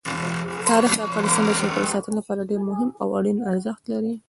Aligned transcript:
تاریخ 0.69 0.91
د 0.95 1.01
افغانستان 1.07 1.43
د 1.47 1.51
چاپیریال 1.59 1.91
ساتنې 1.93 2.13
لپاره 2.19 2.47
ډېر 2.51 2.61
مهم 2.69 2.89
او 3.01 3.07
اړین 3.19 3.37
ارزښت 3.51 3.83
لري. 3.93 4.13